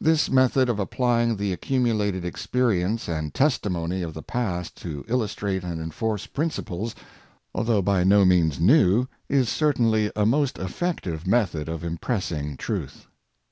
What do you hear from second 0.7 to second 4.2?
applying the accumulated experience and testimony of